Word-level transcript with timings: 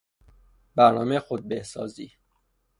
برنامهی 0.75 1.19
خود 1.19 1.47
بهسازی 1.47 2.11